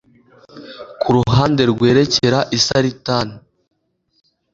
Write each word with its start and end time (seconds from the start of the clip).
ku 1.01 1.07
ruhande 1.17 1.61
rwerekera 1.71 2.39
i 2.57 2.59
saritani 2.65 3.35